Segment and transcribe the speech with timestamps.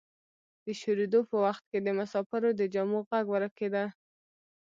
[0.65, 3.83] د شورېدو په وخت کې د مسافرو د جامو غږ ورکیده.